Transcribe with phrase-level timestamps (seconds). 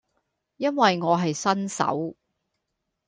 [0.57, 2.15] 因為我係新手